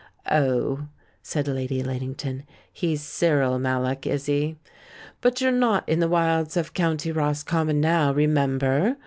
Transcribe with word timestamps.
"Oh," 0.31 0.87
said 1.21 1.47
Lady 1.47 1.83
Liddington, 1.83 2.43
"he's 2.73 3.03
Cyril 3.03 3.59
Mal 3.59 3.81
lock, 3.81 4.07
is 4.07 4.25
he? 4.25 4.57
But 5.21 5.41
you're 5.41 5.51
not 5.51 5.87
in 5.87 5.99
the 5.99 6.09
wilds 6.09 6.57
of 6.57 6.73
County 6.73 7.11
Roscommon 7.11 7.79
now, 7.79 8.11
remember 8.11 8.97